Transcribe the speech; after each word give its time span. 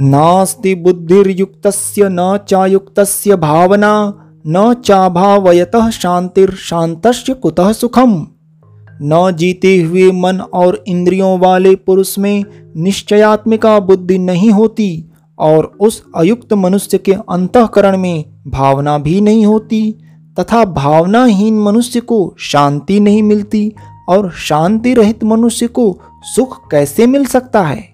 नास्ति 0.00 0.74
बुद्धिर्युक्तस्य, 0.74 2.08
न 2.08 2.38
चायुक्तस्य 2.48 3.36
भावना, 3.36 4.14
न 4.46 4.74
चाभावयतः 4.74 5.90
शांतिर्शांतस्य 5.90 7.34
कुतः 7.34 7.72
सुखम? 7.72 8.26
न 9.02 9.32
जीते 9.38 9.82
हुए 9.82 10.12
मन 10.12 10.40
और 10.40 10.84
इंद्रियों 10.88 11.38
वाले 11.38 11.74
पुरुष 11.74 12.18
में 12.18 12.44
निश्चयात्मिका 12.76 13.80
बुद्धि 13.80 14.18
नहीं 14.18 14.50
होती 14.50 15.10
और 15.38 15.72
उस 15.80 16.04
अयुक्त 16.16 16.52
मनुष्य 16.52 16.98
के 16.98 17.12
अंतकरण 17.12 17.96
में 17.96 18.24
भावना 18.46 18.98
भी 18.98 19.20
नहीं 19.20 19.46
होती, 19.46 19.94
तथा 20.40 20.64
भावनाहीन 20.64 21.60
मनुष्य 21.60 22.00
को 22.00 22.34
शांति 22.38 23.00
नहीं 23.00 23.22
मिलती 23.22 23.72
और 24.08 24.30
शांति 24.30 24.94
रहित 24.94 25.24
मनुष्य 25.24 25.66
को 25.66 25.98
सुख 26.22 26.70
कैसे 26.70 27.06
मिल 27.06 27.24
सकता 27.24 27.62
है? 27.62 27.89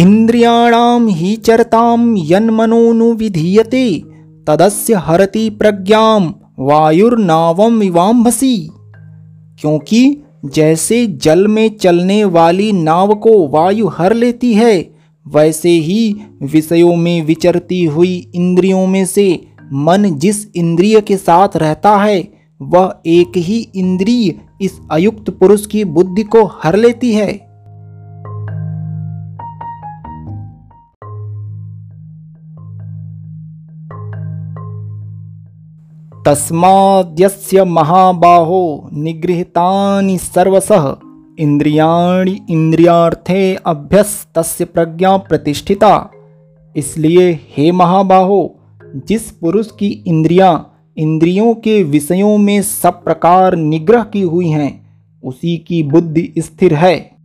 इंद्रियाणाम 0.00 1.06
ही 1.06 1.36
चरताम 1.36 2.16
यन्मनोनुविधीयते 2.18 4.02
तदस्य 4.46 4.94
हरति 4.94 5.50
प्रज्ञाम 5.50 6.34
वायुर्नावम 6.58 7.78
विवाम्भसी। 7.78 8.70
क्योंकि 9.60 10.16
जैसे 10.44 11.06
जल 11.06 11.46
में 11.46 11.76
चलने 11.76 12.24
वाली 12.24 12.72
नाव 12.72 13.14
को 13.14 13.48
वायु 13.48 13.88
हर 13.88 14.14
लेती 14.14 14.54
है, 14.54 14.94
वैसे 15.28 15.70
ही 15.70 16.16
विषयों 16.42 16.96
में 16.96 17.26
विचरती 17.26 17.84
हुई 17.84 18.30
इंद्रियों 18.34 18.86
में 18.86 19.06
से 19.06 19.46
मन 19.72 20.18
जिस 20.18 20.46
इंद्रिय 20.56 21.00
के 21.00 21.16
साथ 21.16 21.48
रहता 21.56 21.96
है, 21.96 22.32
वह 22.62 22.94
एक 23.06 23.32
ही 23.36 23.68
इंद्रिय 23.74 24.34
इस 24.62 24.78
अयुक्त 24.90 25.30
पुरुष 25.30 25.66
की 25.66 25.84
बुद्धि 25.84 26.22
को 26.22 26.44
हर 26.44 26.76
लेती 26.76 27.12
है। 27.12 27.49
तस्माद्यस्य 36.26 37.64
महाबाहो 37.64 38.90
निगृहीतानि 38.92 40.18
सर्वसः 40.18 40.96
इंद्रियाणि 41.38 42.40
इंद्रियार्थे 42.50 43.54
अभ्यस्तस्य 43.54 44.64
प्रज्ञा 44.64 45.16
प्रतिष्ठिता। 45.16 46.10
इसलिए 46.76 47.40
हे 47.56 47.72
महाबाहो, 47.72 48.56
जिस 48.96 49.30
पुरुष 49.30 49.70
की 49.70 50.04
इंद्रियाँ 50.06 50.74
इंद्रियों 50.96 51.54
के 51.54 51.82
विषयों 51.82 52.38
में 52.38 52.62
सब 52.62 53.04
प्रकार 53.04 53.56
निग्रह 53.56 54.02
की 54.02 54.22
हुई 54.22 54.48
हैं, 54.48 54.72
उसी 55.24 55.56
की 55.56 55.82
बुद्धि 55.82 56.32
स्थिर 56.38 56.74
है। 56.74 57.19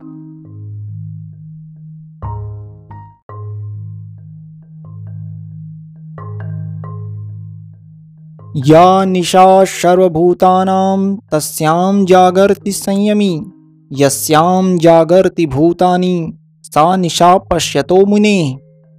या 8.56 9.04
निशा 9.04 9.64
सर्वभूतानां, 9.64 11.16
तस्यां 11.32 12.06
जागर्ति 12.06 12.72
संयमी, 12.72 13.42
यस्यां 13.92 14.78
जागर्ति 14.78 15.46
भूतानि, 15.46 16.32
सा 16.62 16.96
निशा 16.96 17.38
पश्यतो 17.38 18.06
मुने। 18.06 18.58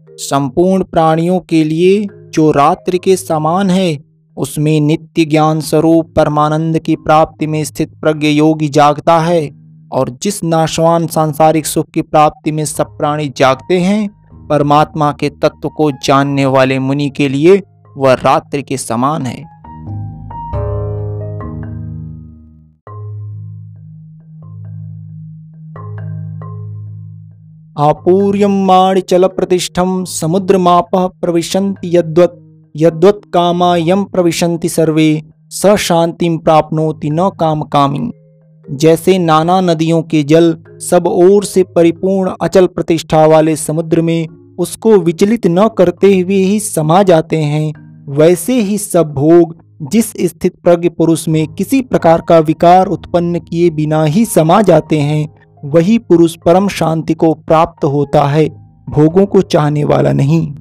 संपूर्ण 0.09 0.83
प्राणियों 0.83 1.39
के 1.39 1.63
लिए 1.63 2.07
जो 2.13 2.51
रात्रि 2.51 2.97
के 2.97 3.15
समान 3.15 3.69
है, 3.69 3.99
उसमें 4.37 4.81
नित्य 4.81 5.25
ज्ञान 5.25 5.59
स्वरूप 5.59 6.13
परमानंद 6.15 6.79
की 6.79 6.95
प्राप्ति 6.95 7.47
में 7.47 7.63
स्थित 7.63 7.91
प्रज्ञ 8.01 8.27
योगी 8.27 8.69
जागता 8.69 9.19
है, 9.19 9.51
और 9.91 10.09
जिस 10.09 10.43
नाशवान 10.43 11.07
सांसारिक 11.07 11.65
सुख 11.65 11.85
की 11.93 12.01
प्राप्ति 12.01 12.51
में 12.51 12.65
सब 12.65 12.97
प्राणी 12.97 13.33
जागते 13.37 13.79
हैं, 13.79 14.09
परमात्मा 14.49 15.11
के 15.11 15.29
तत्व 15.29 15.69
को 15.69 15.91
जानने 15.91 16.45
वाले 16.45 16.79
मुनि 16.79 17.09
के 17.09 17.29
लिए 17.29 17.61
वह 17.97 18.13
रात्रि 18.13 18.61
के 18.61 18.77
समान 18.77 19.25
है। 19.25 19.57
आपूर्यं 27.79 28.67
समुद्र 30.05 30.57
माप 30.57 30.89
प्रविशन्ति 30.95 31.97
यद्वत् 31.97 32.39
यद्वत् 32.75 33.25
कामा 33.33 33.75
यम 33.77 34.03
प्रविशन्ति 34.03 34.69
सर्वे, 34.69 35.23
स 35.49 35.75
शांतिम 35.75 36.37
प्राप्नोति 36.37 37.09
न 37.09 37.29
काम 37.39 37.61
कामी 37.61 38.11
जैसे 38.71 39.17
नाना 39.17 39.61
नदियों 39.61 40.01
के 40.01 40.23
जल 40.23 40.57
सब 40.89 41.07
ओर 41.07 41.43
से 41.43 41.63
परिपूर्ण 41.63 42.31
अचल 42.41 42.67
प्रतिष्ठा 42.67 43.25
वाले 43.25 43.55
समुद्र 43.55 44.01
में 44.01 44.27
उसको 44.59 44.97
विचलित 44.97 45.47
न 45.47 45.67
करते 45.77 46.19
हुए 46.19 46.35
ही 46.35 46.59
समा 46.59 47.03
जाते 47.03 47.37
हैं 47.37 47.86
वैसे 48.07 48.53
ही 48.61 48.77
सब 48.77 49.13
भोग 49.13 49.55
जिस 49.81 50.11
स्थित 50.21 50.53
प्रज्ञ 50.63 50.89
पुरुष 50.89 51.27
में 51.27 51.47
किसी 51.47 51.81
प्रकार 51.81 52.21
का 52.21 52.37
विकार 52.39 52.85
उत्पन्न 52.85 53.39
किए 53.39 53.69
बिना 53.69 54.03
ही 54.03 54.25
समा 54.25 54.61
जाते 54.61 54.99
हैं, 54.99 55.27
वही 55.63 55.97
पुरुष 55.99 56.35
परम 56.45 56.67
शांति 56.67 57.13
को 57.13 57.33
प्राप्त 57.33 57.85
होता 57.85 58.23
है, 58.23 58.47
भोगों 58.89 59.25
को 59.25 59.41
चाहने 59.41 59.83
वाला 59.83 60.11
नहीं। 60.11 60.56